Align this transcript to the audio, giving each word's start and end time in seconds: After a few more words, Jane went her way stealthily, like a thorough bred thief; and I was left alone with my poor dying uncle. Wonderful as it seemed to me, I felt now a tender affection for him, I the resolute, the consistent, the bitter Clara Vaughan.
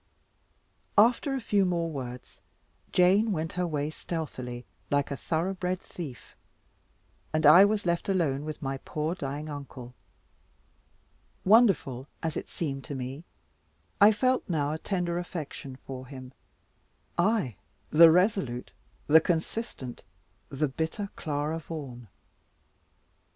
After 0.97 1.35
a 1.35 1.39
few 1.39 1.63
more 1.63 1.87
words, 1.91 2.39
Jane 2.91 3.31
went 3.31 3.53
her 3.53 3.67
way 3.67 3.91
stealthily, 3.91 4.65
like 4.89 5.11
a 5.11 5.15
thorough 5.15 5.53
bred 5.53 5.79
thief; 5.79 6.35
and 7.31 7.45
I 7.45 7.65
was 7.65 7.85
left 7.85 8.09
alone 8.09 8.43
with 8.43 8.63
my 8.63 8.79
poor 8.79 9.13
dying 9.13 9.47
uncle. 9.47 9.93
Wonderful 11.45 12.07
as 12.23 12.35
it 12.35 12.49
seemed 12.49 12.83
to 12.85 12.95
me, 12.95 13.25
I 14.01 14.11
felt 14.11 14.49
now 14.49 14.71
a 14.71 14.79
tender 14.79 15.19
affection 15.19 15.75
for 15.75 16.07
him, 16.07 16.33
I 17.15 17.57
the 17.91 18.09
resolute, 18.09 18.71
the 19.05 19.21
consistent, 19.21 20.01
the 20.49 20.67
bitter 20.67 21.11
Clara 21.15 21.59
Vaughan. 21.59 22.07